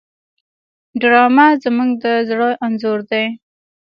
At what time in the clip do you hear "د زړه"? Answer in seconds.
2.03-2.49